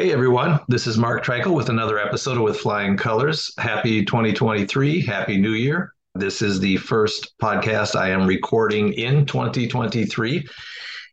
[0.00, 3.52] Hey everyone, this is Mark Treichel with another episode of With Flying Colors.
[3.58, 5.92] Happy 2023, Happy New Year.
[6.14, 10.48] This is the first podcast I am recording in 2023.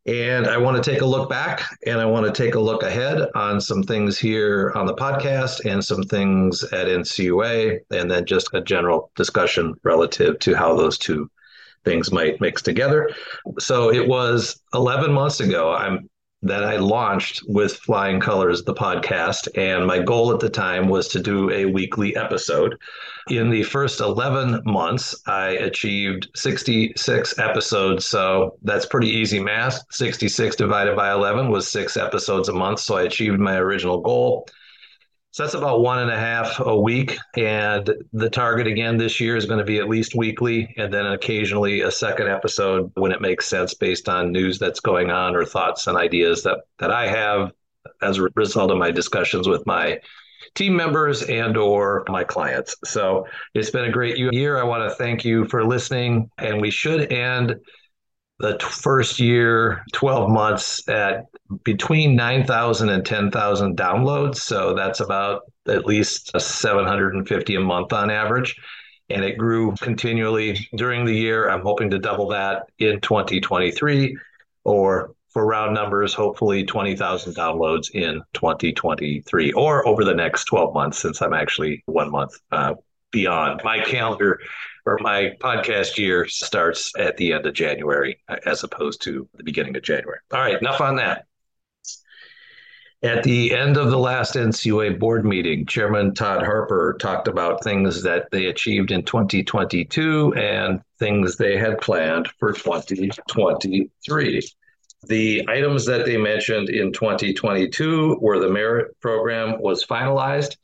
[0.06, 2.82] And I want to take a look back and I want to take a look
[2.82, 8.26] ahead on some things here on the podcast and some things at NCUA, and then
[8.26, 11.30] just a general discussion relative to how those two
[11.84, 13.10] things might mix together.
[13.60, 15.74] So it was 11 months ago.
[15.74, 16.10] I'm
[16.48, 19.48] that I launched with Flying Colors, the podcast.
[19.56, 22.78] And my goal at the time was to do a weekly episode.
[23.30, 28.06] In the first 11 months, I achieved 66 episodes.
[28.06, 29.86] So that's pretty easy math.
[29.92, 32.80] 66 divided by 11 was six episodes a month.
[32.80, 34.48] So I achieved my original goal.
[35.38, 37.16] So that's about one and a half a week.
[37.36, 41.06] And the target again this year is going to be at least weekly and then
[41.06, 45.46] occasionally a second episode when it makes sense based on news that's going on or
[45.46, 47.52] thoughts and ideas that, that I have
[48.02, 50.00] as a result of my discussions with my
[50.56, 52.76] team members and or my clients.
[52.84, 54.58] So it's been a great year.
[54.58, 57.58] I want to thank you for listening and we should end
[58.40, 61.26] the first year 12 months at
[61.64, 64.38] between 9,000 and 10,000 downloads.
[64.38, 68.56] So that's about at least 750 a month on average.
[69.10, 71.50] And it grew continually during the year.
[71.50, 74.18] I'm hoping to double that in 2023
[74.66, 81.00] or for round numbers, hopefully 20,000 downloads in 2023 or over the next 12 months
[81.00, 82.74] since I'm actually one month uh,
[83.12, 83.62] beyond.
[83.64, 84.40] My calendar
[84.86, 89.76] or my podcast year starts at the end of January as opposed to the beginning
[89.76, 90.20] of January.
[90.32, 91.26] All right, enough on that.
[93.04, 98.02] At the end of the last NCUA board meeting, Chairman Todd Harper talked about things
[98.02, 104.42] that they achieved in 2022 and things they had planned for 2023.
[105.06, 110.58] The items that they mentioned in 2022 were the merit program was finalized,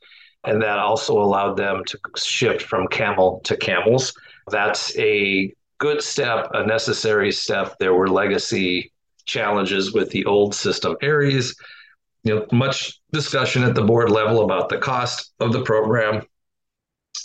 [0.44, 4.12] and that also allowed them to shift from camel to camels.
[4.48, 7.76] That's a good step, a necessary step.
[7.78, 8.92] There were legacy
[9.24, 11.54] challenges with the old system AIRES
[12.24, 16.22] you know, much discussion at the board level about the cost of the program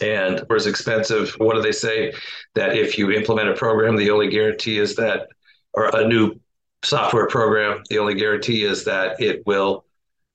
[0.01, 1.33] and was expensive.
[1.37, 2.13] What do they say?
[2.53, 5.27] That if you implement a program, the only guarantee is that,
[5.73, 6.35] or a new
[6.83, 9.85] software program, the only guarantee is that it will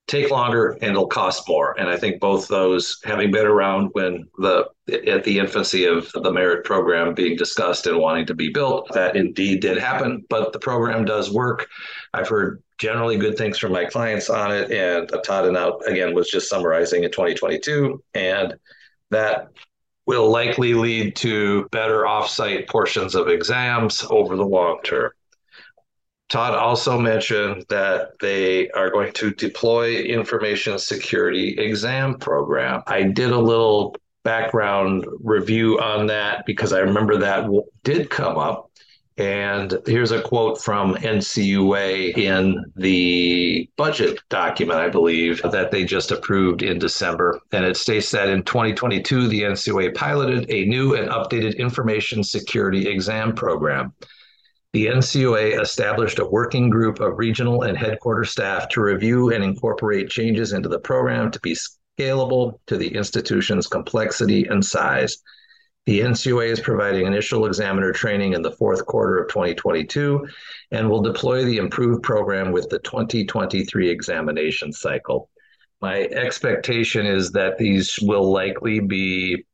[0.07, 1.77] take longer and it'll cost more.
[1.79, 6.31] And I think both those, having been around when the at the infancy of the
[6.31, 10.23] merit program being discussed and wanting to be built, that indeed did happen.
[10.29, 11.67] But the program does work.
[12.13, 14.71] I've heard generally good things from my clients on it.
[14.71, 18.03] And Todd and out again was just summarizing in 2022.
[18.13, 18.55] And
[19.09, 19.49] that
[20.05, 25.09] will likely lead to better offsite portions of exams over the long term.
[26.29, 32.81] Todd also mentioned that they are going to deploy information security exam program.
[32.87, 37.47] I did a little background review on that because I remember that
[37.83, 38.71] did come up
[39.17, 46.11] and here's a quote from NCUA in the budget document, I believe, that they just
[46.11, 47.39] approved in December.
[47.53, 52.89] And it states that in 2022, the NCUA piloted a new and updated information security
[52.89, 53.93] exam program.
[54.75, 60.09] The NCUA established a working group of regional and headquarters staff to review and incorporate
[60.09, 65.19] changes into the program to be scalable to the institution's complexity and size.
[65.85, 70.27] The NCUA is providing initial examiner training in the fourth quarter of 2022
[70.71, 75.29] and will deploy the improved program with the 2023 examination cycle.
[75.79, 79.45] My expectation is that these will likely be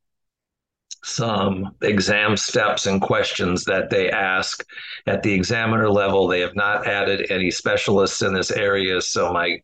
[1.03, 4.63] some exam steps and questions that they ask
[5.07, 6.27] at the examiner level.
[6.27, 9.59] They have not added any specialists in this area, so my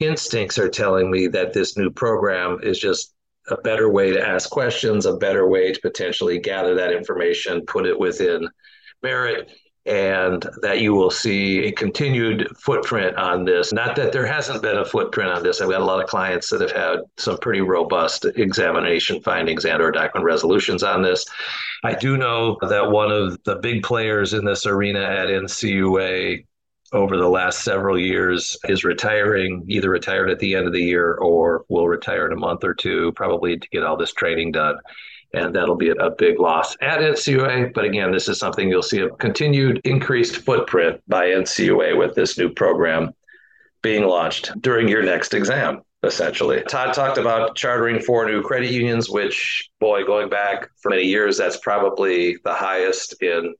[0.00, 3.14] instincts are telling me that this new program is just
[3.48, 7.86] a better way to ask questions, a better way to potentially gather that information, put
[7.86, 8.48] it within
[9.02, 9.50] Merit,
[9.86, 13.72] and that you will see a continued footprint on this.
[13.72, 15.60] Not that there hasn't been a footprint on this.
[15.60, 19.80] I've got a lot of clients that have had some pretty robust examination findings and
[19.80, 21.24] or document resolutions on this.
[21.84, 26.44] I do know that one of the big players in this arena at NCUA
[26.92, 31.14] over the last several years is retiring, either retired at the end of the year
[31.14, 34.76] or will retire in a month or two, probably to get all this training done.
[35.36, 37.74] And that'll be a big loss at NCUA.
[37.74, 42.38] But again, this is something you'll see a continued increased footprint by NCUA with this
[42.38, 43.12] new program
[43.82, 46.62] being launched during your next exam essentially.
[46.68, 51.36] Todd talked about chartering four new credit unions, which, boy, going back for many years,
[51.36, 53.54] that's probably the highest in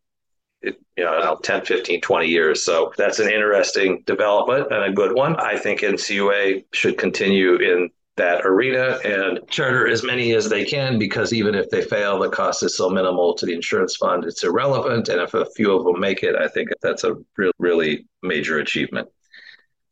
[0.62, 0.74] you
[1.04, 5.56] know 10 15 20 years so that's an interesting development and a good one i
[5.56, 11.32] think ncua should continue in that arena and charter as many as they can because
[11.32, 15.08] even if they fail the cost is so minimal to the insurance fund it's irrelevant
[15.08, 18.58] and if a few of them make it i think that's a really, really major
[18.58, 19.08] achievement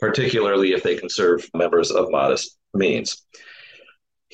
[0.01, 3.25] particularly if they can serve members of modest means.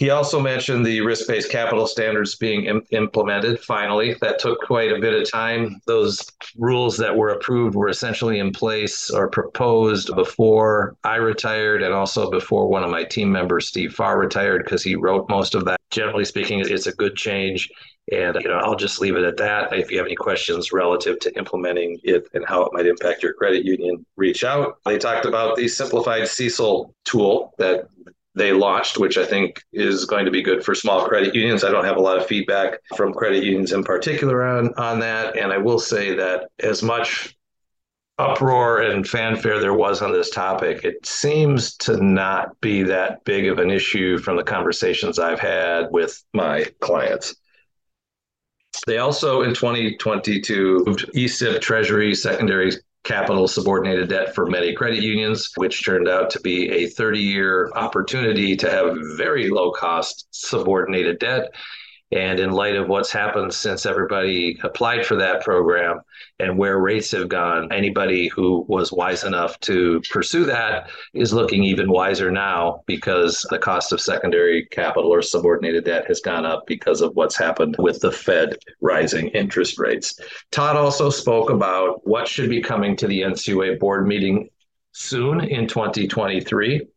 [0.01, 4.17] He also mentioned the risk based capital standards being Im- implemented finally.
[4.23, 5.79] That took quite a bit of time.
[5.87, 6.27] Those
[6.57, 12.31] rules that were approved were essentially in place or proposed before I retired and also
[12.31, 15.79] before one of my team members, Steve Farr, retired because he wrote most of that.
[15.91, 17.69] Generally speaking, it's a good change.
[18.11, 19.75] And you know, I'll just leave it at that.
[19.75, 23.35] If you have any questions relative to implementing it and how it might impact your
[23.35, 24.79] credit union, reach out.
[24.87, 27.87] They talked about the simplified CECL tool that
[28.35, 31.65] they launched, which I think is going to be good for small credit unions.
[31.65, 35.37] I don't have a lot of feedback from credit unions in particular on, on that.
[35.37, 37.37] And I will say that as much
[38.19, 43.47] uproar and fanfare there was on this topic, it seems to not be that big
[43.47, 47.35] of an issue from the conversations I've had with my clients.
[48.87, 52.71] They also in 2022 moved ECIP Treasury secondary
[53.05, 57.71] capital subordinated debt for many credit unions, which turned out to be a 30 year
[57.75, 61.53] opportunity to have very low cost subordinated debt
[62.13, 66.01] and in light of what's happened since everybody applied for that program
[66.41, 71.63] and where rates have gone, anybody who was wise enough to pursue that is looking
[71.63, 76.67] even wiser now because the cost of secondary capital or subordinated debt has gone up
[76.67, 80.19] because of what's happened with the Fed rising interest rates.
[80.51, 84.49] Todd also spoke about what should be coming to the NCUA board meeting
[84.93, 86.89] soon in 2023.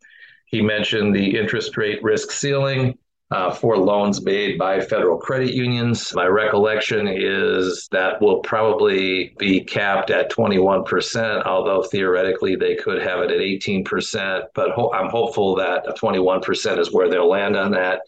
[0.46, 2.98] He mentioned the interest rate risk ceiling
[3.34, 6.14] uh, for loans made by federal credit unions.
[6.14, 13.18] My recollection is that will probably be capped at 21%, although theoretically they could have
[13.22, 14.44] it at 18%.
[14.54, 18.02] But ho- I'm hopeful that 21% is where they'll land on that.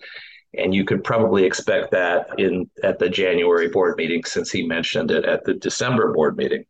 [0.56, 5.10] And you could probably expect that in at the January board meeting, since he mentioned
[5.10, 6.64] it at the December board meeting.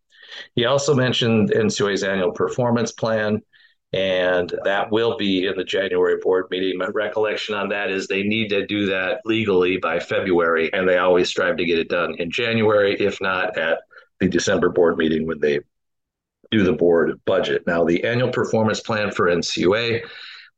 [0.55, 3.43] He also mentioned NCUA's annual performance plan.
[3.92, 6.76] And that will be in the January board meeting.
[6.76, 10.98] My recollection on that is they need to do that legally by February, and they
[10.98, 13.78] always strive to get it done in January, if not at
[14.20, 15.60] the December board meeting when they
[16.50, 17.62] do the board budget.
[17.66, 20.02] Now, the annual performance plan for NCUA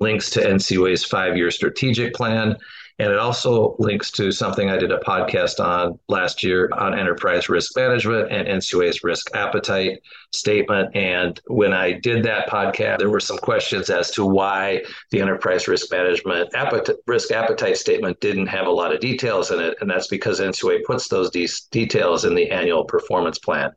[0.00, 2.56] links to NCUA's five year strategic plan.
[2.99, 7.49] And it also links to something I did a podcast on last year on enterprise
[7.49, 10.00] risk management and NCUA's risk appetite
[10.33, 10.95] statement.
[10.97, 15.69] And when I did that podcast, there were some questions as to why the enterprise
[15.69, 19.77] risk management appetite, risk appetite statement didn't have a lot of details in it.
[19.81, 23.71] And that's because NCUA puts those de- details in the annual performance plan.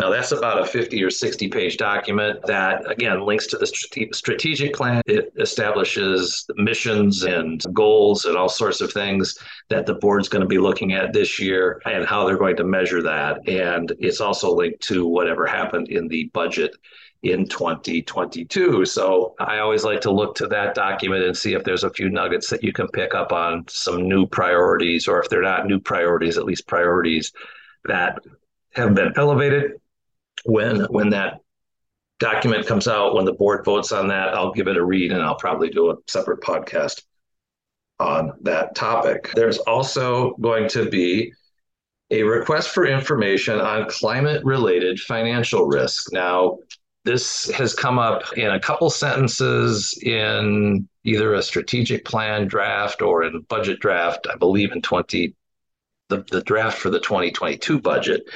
[0.00, 4.14] Now, that's about a 50 or 60 page document that, again, links to the strate-
[4.14, 5.00] strategic plan.
[5.06, 9.36] It establishes missions and goals and all sorts sorts of things
[9.68, 12.64] that the board's going to be looking at this year and how they're going to
[12.64, 13.46] measure that.
[13.46, 16.74] And it's also linked to whatever happened in the budget
[17.22, 18.86] in 2022.
[18.86, 22.08] So I always like to look to that document and see if there's a few
[22.08, 25.80] nuggets that you can pick up on some new priorities, or if they're not new
[25.80, 27.32] priorities, at least priorities
[27.84, 28.18] that
[28.74, 29.72] have been elevated.
[30.46, 31.40] When when that
[32.18, 35.22] document comes out, when the board votes on that, I'll give it a read and
[35.22, 37.02] I'll probably do a separate podcast
[38.04, 39.30] on that topic.
[39.34, 41.32] There's also going to be
[42.10, 46.12] a request for information on climate related financial risk.
[46.12, 46.58] Now,
[47.04, 53.24] this has come up in a couple sentences in either a strategic plan draft or
[53.24, 55.34] in budget draft, I believe in 20
[56.10, 58.28] the, the draft for the 2022 budget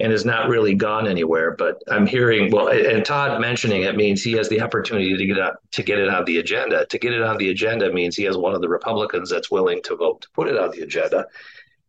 [0.00, 1.52] and has not really gone anywhere.
[1.52, 5.38] But I'm hearing well, and Todd mentioning it means he has the opportunity to get
[5.38, 6.86] it, to get it on the agenda.
[6.86, 9.82] To get it on the agenda means he has one of the Republicans that's willing
[9.84, 11.26] to vote to put it on the agenda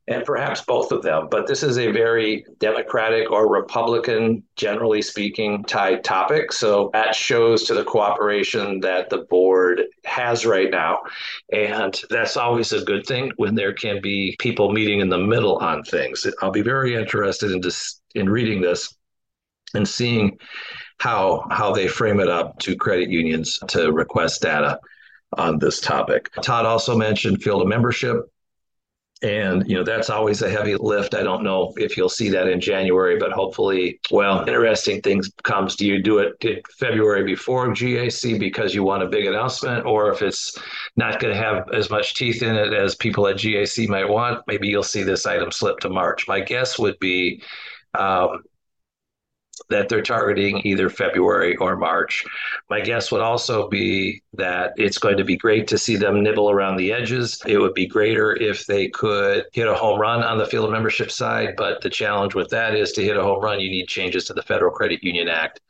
[0.07, 1.27] and perhaps both of them.
[1.31, 6.51] But this is a very Democratic or Republican, generally speaking, tied topic.
[6.51, 10.99] So that shows to the cooperation that the board has right now.
[11.53, 15.57] And that's always a good thing when there can be people meeting in the middle
[15.57, 16.27] on things.
[16.41, 18.93] I'll be very interested in, this, in reading this
[19.73, 20.37] and seeing
[20.99, 24.79] how how they frame it up to credit unions to request data
[25.37, 26.29] on this topic.
[26.41, 28.17] Todd also mentioned field of membership.
[29.23, 31.15] And, you know, that's always a heavy lift.
[31.15, 35.77] I don't know if you'll see that in January, but hopefully, well, interesting things comes.
[35.77, 39.85] Do you do it February before GAC because you want a big announcement?
[39.85, 40.57] Or if it's
[40.97, 44.43] not going to have as much teeth in it as people at GAC might want,
[44.45, 46.27] maybe you'll see this item slip to March.
[46.27, 47.41] My guess would be
[47.97, 48.43] um,
[49.69, 52.25] that they're targeting either February or March.
[52.69, 56.49] My guess would also be that it's going to be great to see them nibble
[56.49, 57.41] around the edges.
[57.45, 60.71] It would be greater if they could hit a home run on the field of
[60.71, 63.87] membership side, but the challenge with that is to hit a home run, you need
[63.87, 65.61] changes to the Federal Credit Union Act.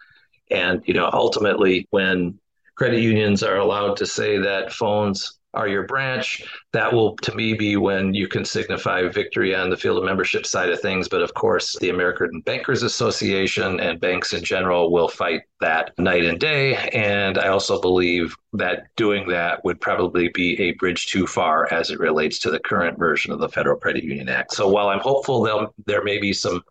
[0.50, 2.40] And, you know, ultimately, when
[2.75, 6.43] credit unions are allowed to say that phones are your branch.
[6.72, 10.45] That will, to me, be when you can signify victory on the field of membership
[10.45, 11.07] side of things.
[11.07, 16.25] But of course, the American Bankers Association and banks in general will fight that night
[16.25, 16.75] and day.
[16.89, 21.91] And I also believe that doing that would probably be a bridge too far as
[21.91, 24.53] it relates to the current version of the Federal Credit Union Act.
[24.53, 26.63] So while I'm hopeful there may be some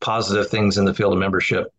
[0.00, 1.72] positive things in the field of membership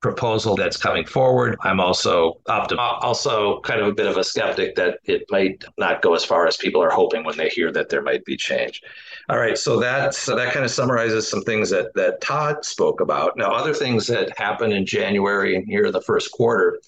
[0.00, 1.56] proposal that's coming forward.
[1.62, 6.02] I'm also optim- also kind of a bit of a skeptic that it might not
[6.02, 8.80] go as far as people are hoping when they hear that there might be change.
[9.28, 13.00] All right, so that so that kind of summarizes some things that that Todd spoke
[13.00, 13.36] about.
[13.36, 16.78] Now, other things that happen in January and here in the first quarter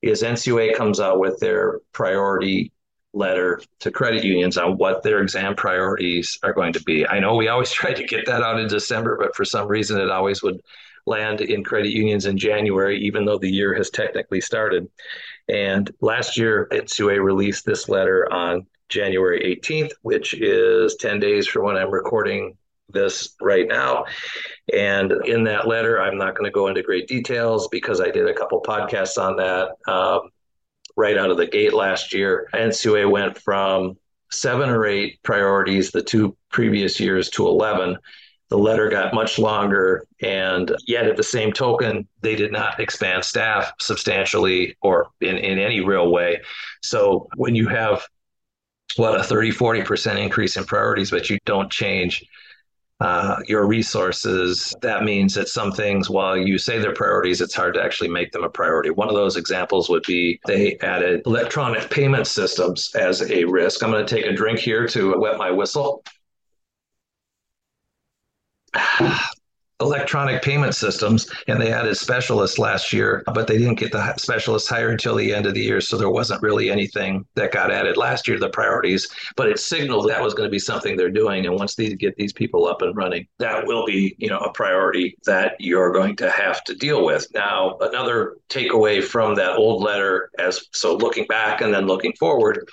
[0.00, 2.72] is NCUA comes out with their priority
[3.14, 7.06] letter to credit unions on what their exam priorities are going to be.
[7.06, 10.00] I know we always try to get that out in December, but for some reason
[10.00, 10.60] it always would
[11.06, 14.88] land in credit unions in January, even though the year has technically started.
[15.48, 21.64] And last year, NCUA released this letter on January 18th, which is 10 days from
[21.64, 22.56] when I'm recording
[22.88, 24.04] this right now.
[24.72, 28.28] And in that letter, I'm not going to go into great details because I did
[28.28, 30.30] a couple podcasts on that um,
[30.96, 32.48] right out of the gate last year.
[32.54, 33.96] NCUA went from
[34.30, 37.96] seven or eight priorities the two previous years to 11
[38.54, 43.24] the letter got much longer, and yet at the same token, they did not expand
[43.24, 46.40] staff substantially or in, in any real way.
[46.80, 48.06] So when you have
[48.94, 52.24] what a 30, 40% increase in priorities, but you don't change
[53.00, 57.74] uh, your resources, that means that some things, while you say they're priorities, it's hard
[57.74, 58.90] to actually make them a priority.
[58.90, 63.82] One of those examples would be they added electronic payment systems as a risk.
[63.82, 66.04] I'm going to take a drink here to wet my whistle.
[69.80, 74.68] electronic payment systems and they added specialists last year but they didn't get the specialists
[74.68, 77.96] hired until the end of the year so there wasn't really anything that got added.
[77.96, 81.10] Last year to the priorities but it signaled that was going to be something they're
[81.10, 84.38] doing and once they get these people up and running that will be you know
[84.38, 87.26] a priority that you're going to have to deal with.
[87.34, 92.68] Now another takeaway from that old letter as so looking back and then looking forward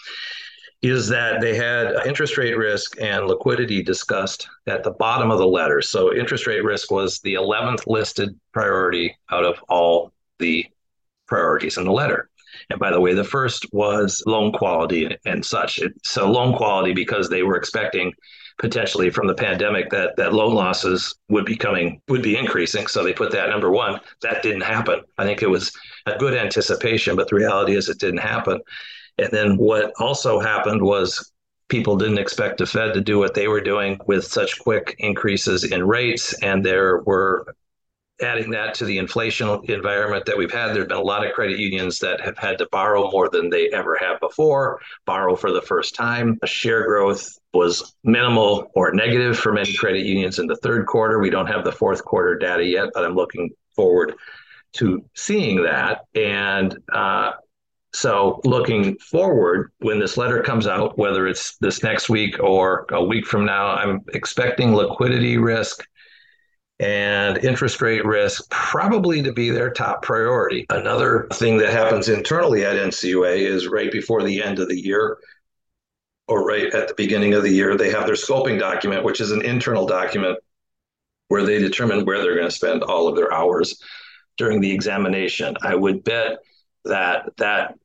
[0.82, 5.48] is that they had interest rate risk and liquidity discussed at the bottom of the
[5.48, 5.82] letter.
[5.82, 10.66] So interest rate risk was the 11th listed priority out of all the
[11.28, 12.30] priorities in the letter.
[12.70, 15.80] And by the way, the first was loan quality and such.
[16.04, 18.14] So loan quality because they were expecting
[18.58, 22.88] potentially from the pandemic that that loan losses would be coming would be increasing.
[22.88, 24.00] So they put that number one.
[24.22, 25.02] That didn't happen.
[25.18, 25.72] I think it was
[26.06, 28.60] a good anticipation, but the reality is it didn't happen.
[29.22, 31.32] And then what also happened was
[31.68, 35.64] people didn't expect the Fed to do what they were doing with such quick increases
[35.64, 36.34] in rates.
[36.42, 37.46] And there were
[38.22, 41.34] adding that to the inflation environment that we've had, there have been a lot of
[41.34, 45.52] credit unions that have had to borrow more than they ever have before, borrow for
[45.52, 46.38] the first time.
[46.46, 51.20] Share growth was minimal or negative for many credit unions in the third quarter.
[51.20, 54.16] We don't have the fourth quarter data yet, but I'm looking forward
[54.74, 56.02] to seeing that.
[56.16, 57.32] And uh,
[57.94, 63.04] so, looking forward, when this letter comes out, whether it's this next week or a
[63.04, 65.86] week from now, I'm expecting liquidity risk
[66.80, 70.66] and interest rate risk probably to be their top priority.
[70.70, 75.18] Another thing that happens internally at NCUA is right before the end of the year
[76.28, 79.32] or right at the beginning of the year, they have their scoping document, which is
[79.32, 80.40] an internal document
[81.28, 83.82] where they determine where they're going to spend all of their hours
[84.38, 85.58] during the examination.
[85.62, 86.38] I would bet
[86.86, 87.76] that that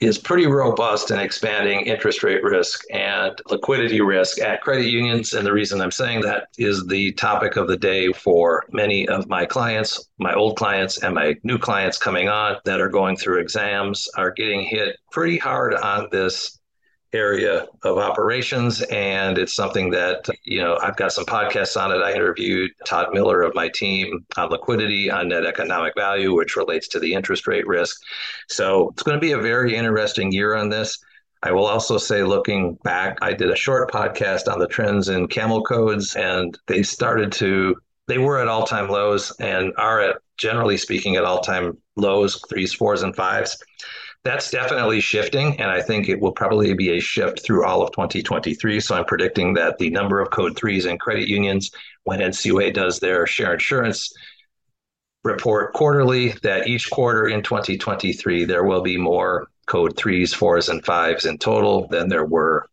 [0.00, 5.34] is pretty robust in expanding interest rate risk and liquidity risk at credit unions.
[5.34, 9.28] And the reason I'm saying that is the topic of the day for many of
[9.28, 13.40] my clients, my old clients and my new clients coming on that are going through
[13.40, 16.58] exams are getting hit pretty hard on this
[17.14, 22.02] area of operations and it's something that you know i've got some podcasts on it.
[22.02, 26.86] I interviewed todd miller of my team on liquidity on net economic value which relates
[26.88, 28.00] to the interest rate risk.
[28.48, 30.98] So it's going to be a very interesting year on this.
[31.42, 35.28] I will also say, looking back, I did a short podcast on the trends in
[35.28, 37.76] camel codes, and they started to,
[38.08, 42.42] they were at all time lows and are at, generally speaking, at all time lows,
[42.48, 43.56] threes, fours, and fives
[44.24, 47.92] that's definitely shifting, and I think it will probably be a shift through all of
[47.92, 48.80] 2023.
[48.80, 51.70] So I'm predicting that the number of code threes and credit unions,
[52.04, 54.12] when NCUA does their share insurance
[55.24, 60.84] report quarterly, that each quarter in 2023 there will be more code threes, fours, and
[60.84, 62.68] fives in total than there were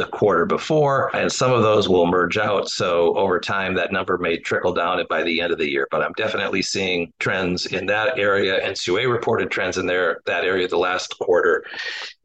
[0.00, 2.68] the quarter before, and some of those will merge out.
[2.70, 5.86] So over time, that number may trickle down by the end of the year.
[5.90, 8.66] But I'm definitely seeing trends in that area.
[8.66, 11.64] NCUA reported trends in there that area the last quarter.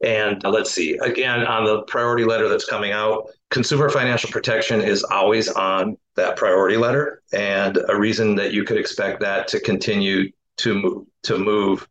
[0.02, 4.80] And uh, let's see, again, on the priority letter that's coming out, consumer financial protection
[4.80, 7.22] is always on that priority letter.
[7.34, 11.86] And a reason that you could expect that to continue to move, to move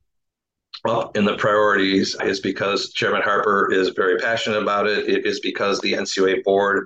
[0.88, 5.08] up in the priorities is because Chairman Harper is very passionate about it.
[5.10, 6.86] It is because the NCUA board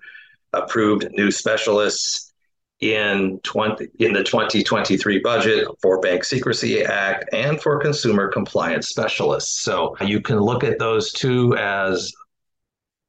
[0.53, 2.34] approved new specialists
[2.79, 9.62] in 20 in the 2023 budget for Bank Secrecy Act and for consumer compliance specialists.
[9.62, 12.13] So you can look at those two as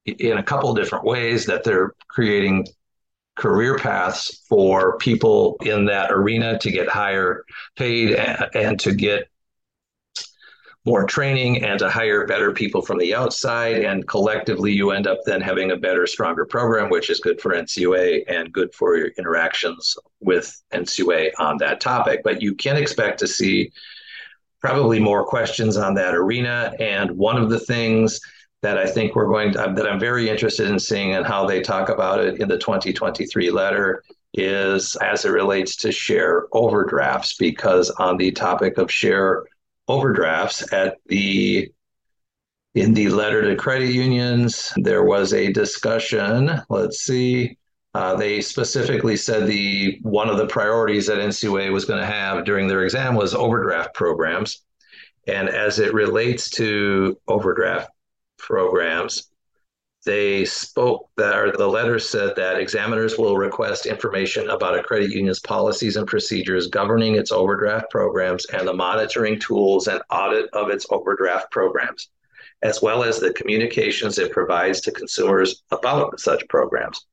[0.06, 2.66] in a couple different ways that they're creating
[3.36, 7.44] career paths for people in that arena to get higher
[7.76, 9.28] paid and, and to get
[10.86, 13.84] more training and to hire better people from the outside.
[13.84, 17.52] And collectively, you end up then having a better, stronger program, which is good for
[17.52, 22.22] NCUA and good for your interactions with NCUA on that topic.
[22.24, 23.72] But you can expect to see
[24.60, 26.74] probably more questions on that arena.
[26.80, 28.20] And one of the things
[28.62, 31.60] that I think we're going to, that I'm very interested in seeing and how they
[31.60, 34.02] talk about it in the 2023 letter
[34.34, 39.44] is as it relates to share overdrafts, because on the topic of share
[39.90, 41.70] overdrafts at the
[42.74, 44.72] in the letter to credit unions.
[44.76, 47.56] There was a discussion let's see
[47.94, 52.44] uh, they specifically said the one of the priorities that ncua was going to have
[52.44, 54.62] during their exam was overdraft programs.
[55.26, 57.90] And as it relates to overdraft
[58.38, 59.29] programs
[60.04, 65.10] they spoke that or the letter said that examiners will request information about a credit
[65.10, 70.70] union's policies and procedures governing its overdraft programs and the monitoring tools and audit of
[70.70, 72.08] its overdraft programs
[72.62, 77.06] as well as the communications it provides to consumers about such programs.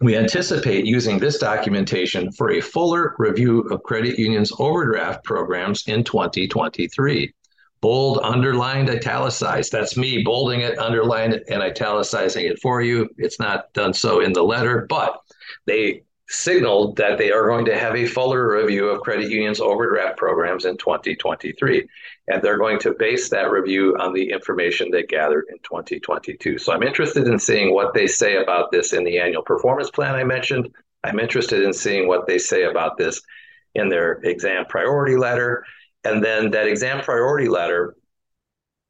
[0.00, 6.04] We anticipate using this documentation for a fuller review of credit unions' overdraft programs in
[6.04, 7.34] 2023
[7.80, 9.72] bold, underlined, italicized.
[9.72, 13.08] That's me bolding it, underlining it, and italicizing it for you.
[13.16, 15.20] It's not done so in the letter, but
[15.66, 20.16] they signaled that they are going to have a fuller review of credit unions' overdraft
[20.16, 21.88] programs in 2023.
[22.28, 26.58] And they're going to base that review on the information they gathered in 2022.
[26.58, 30.14] So I'm interested in seeing what they say about this in the annual performance plan
[30.14, 30.72] I mentioned.
[31.02, 33.20] I'm interested in seeing what they say about this
[33.74, 35.64] in their exam priority letter.
[36.04, 37.94] And then that exam priority letter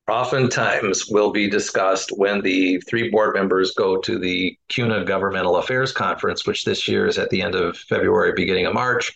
[0.08, 5.92] oftentimes will be discussed when the three board members go to the CUNA Governmental Affairs
[5.92, 9.12] Conference, which this year is at the end of February, beginning of March.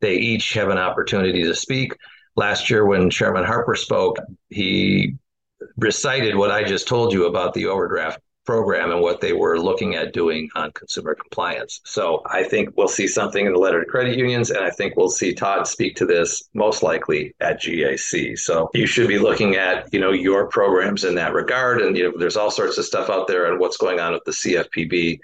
[0.00, 1.92] They each have an opportunity to speak.
[2.34, 4.16] Last year, when Chairman Harper spoke,
[4.48, 5.16] he
[5.76, 9.94] recited what I just told you about the overdraft program and what they were looking
[9.94, 11.80] at doing on consumer compliance.
[11.84, 14.96] So I think we'll see something in the letter to credit unions, and I think
[14.96, 18.38] we'll see Todd speak to this most likely at GAC.
[18.38, 22.04] So you should be looking at you know your programs in that regard, and you
[22.04, 25.18] know there's all sorts of stuff out there and what's going on with the CFPB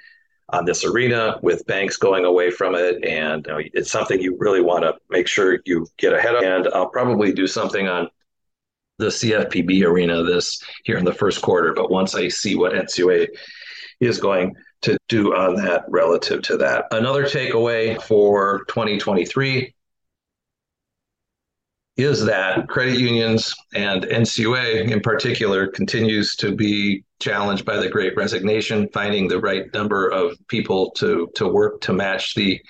[0.51, 4.37] on this arena with banks going away from it and you know, it's something you
[4.39, 8.09] really want to make sure you get ahead of and i'll probably do something on
[8.99, 11.73] the CFPB arena this here in the first quarter.
[11.73, 13.29] But once I see what NCUA
[14.01, 16.87] is going to do on that relative to that.
[16.93, 19.75] Another takeaway for 2023
[21.97, 28.17] is that credit unions and NCUA in particular continues to be challenged by the great
[28.17, 32.61] resignation, finding the right number of people to, to work to match the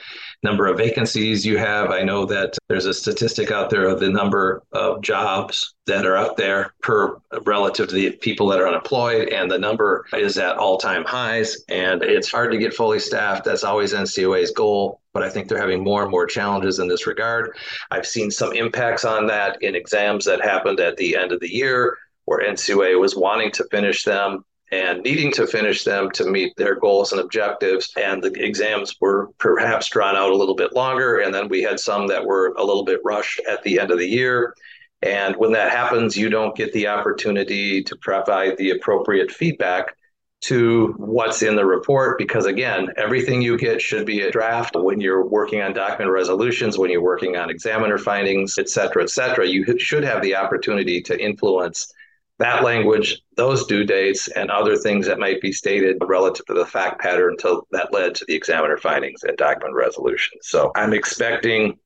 [0.42, 1.90] number of vacancies you have.
[1.90, 6.16] I know that there's a statistic out there of the number of jobs that are
[6.16, 10.56] out there per relative to the people that are unemployed, and the number is at
[10.56, 11.56] all time highs.
[11.68, 13.44] And it's hard to get fully staffed.
[13.44, 15.00] That's always NCUA's goal.
[15.12, 17.56] But I think they're having more and more challenges in this regard.
[17.90, 21.52] I've seen some impacts on that in exams that happened at the end of the
[21.52, 26.54] year where NCUA was wanting to finish them and needing to finish them to meet
[26.56, 27.90] their goals and objectives.
[27.96, 31.20] And the exams were perhaps drawn out a little bit longer.
[31.20, 33.98] And then we had some that were a little bit rushed at the end of
[33.98, 34.54] the year.
[35.00, 39.94] And when that happens, you don't get the opportunity to provide the appropriate feedback
[40.40, 45.00] to what's in the report because again everything you get should be a draft when
[45.00, 49.44] you're working on document resolutions when you're working on examiner findings et cetera et cetera
[49.44, 51.92] you should have the opportunity to influence
[52.38, 56.66] that language those due dates and other things that might be stated relative to the
[56.66, 61.78] fact pattern until that led to the examiner findings and document resolution so i'm expecting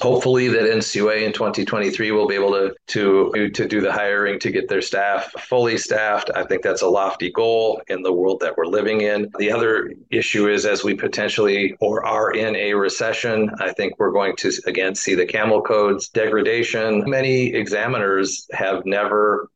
[0.00, 4.50] hopefully that NCUA in 2023 will be able to to to do the hiring to
[4.50, 6.30] get their staff fully staffed.
[6.34, 9.30] I think that's a lofty goal in the world that we're living in.
[9.38, 14.12] The other issue is as we potentially or are in a recession, I think we're
[14.12, 17.08] going to again see the camel codes degradation.
[17.08, 19.50] Many examiners have never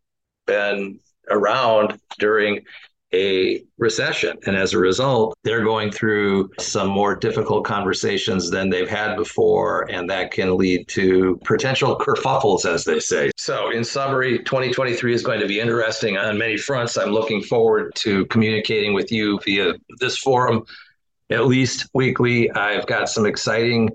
[0.47, 2.65] been around during
[3.15, 4.37] a recession.
[4.47, 9.91] And as a result, they're going through some more difficult conversations than they've had before.
[9.91, 13.31] And that can lead to potential kerfuffles, as they say.
[13.37, 16.97] So, in summary, 2023 is going to be interesting on many fronts.
[16.97, 20.65] I'm looking forward to communicating with you via this forum
[21.31, 22.51] at least weekly.
[22.51, 23.91] I've got some exciting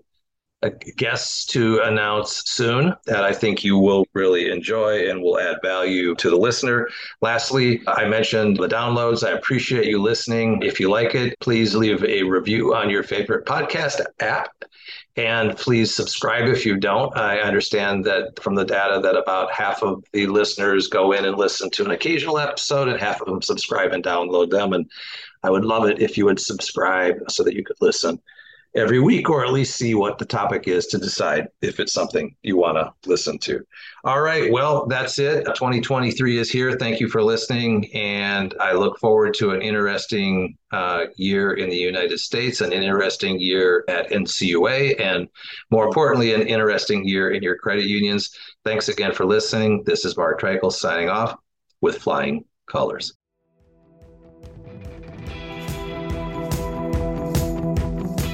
[0.95, 6.13] guests to announce soon that I think you will really enjoy and will add value
[6.15, 6.87] to the listener.
[7.21, 9.27] Lastly, I mentioned the downloads.
[9.27, 10.61] I appreciate you listening.
[10.61, 14.51] If you like it, please leave a review on your favorite podcast app.
[15.17, 17.15] And please subscribe if you don't.
[17.17, 21.37] I understand that from the data that about half of the listeners go in and
[21.37, 24.73] listen to an occasional episode, and half of them subscribe and download them.
[24.73, 24.89] And
[25.43, 28.21] I would love it if you would subscribe so that you could listen
[28.75, 32.35] every week or at least see what the topic is to decide if it's something
[32.41, 33.65] you want to listen to.
[34.03, 34.51] All right.
[34.51, 35.43] Well, that's it.
[35.45, 36.77] 2023 is here.
[36.77, 37.93] Thank you for listening.
[37.93, 43.39] And I look forward to an interesting uh, year in the United States, an interesting
[43.39, 45.27] year at NCUA, and
[45.69, 48.35] more importantly, an interesting year in your credit unions.
[48.63, 49.83] Thanks again for listening.
[49.85, 51.35] This is Mark Treichel signing off
[51.81, 53.13] with Flying Colors.